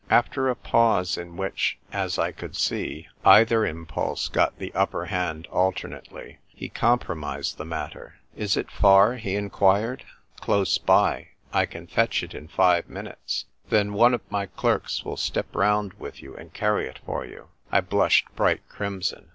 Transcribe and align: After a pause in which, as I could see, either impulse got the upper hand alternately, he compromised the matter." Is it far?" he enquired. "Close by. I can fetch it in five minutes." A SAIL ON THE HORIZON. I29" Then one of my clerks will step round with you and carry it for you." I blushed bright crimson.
After 0.09 0.49
a 0.49 0.55
pause 0.55 1.15
in 1.15 1.37
which, 1.37 1.77
as 1.93 2.17
I 2.17 2.31
could 2.31 2.55
see, 2.55 3.07
either 3.23 3.67
impulse 3.67 4.29
got 4.29 4.57
the 4.57 4.73
upper 4.73 5.05
hand 5.05 5.45
alternately, 5.51 6.39
he 6.47 6.69
compromised 6.69 7.59
the 7.59 7.65
matter." 7.65 8.15
Is 8.35 8.57
it 8.57 8.71
far?" 8.71 9.17
he 9.17 9.35
enquired. 9.35 10.03
"Close 10.37 10.79
by. 10.79 11.27
I 11.53 11.67
can 11.67 11.85
fetch 11.85 12.23
it 12.23 12.33
in 12.33 12.47
five 12.47 12.89
minutes." 12.89 13.45
A 13.45 13.45
SAIL 13.45 13.45
ON 13.45 13.51
THE 13.51 13.75
HORIZON. 13.75 13.91
I29" 13.91 13.91
Then 13.91 13.99
one 13.99 14.13
of 14.15 14.31
my 14.31 14.45
clerks 14.47 15.05
will 15.05 15.17
step 15.17 15.55
round 15.55 15.93
with 15.99 16.23
you 16.23 16.35
and 16.35 16.51
carry 16.51 16.87
it 16.87 16.97
for 17.05 17.23
you." 17.23 17.49
I 17.71 17.81
blushed 17.81 18.25
bright 18.35 18.67
crimson. 18.69 19.29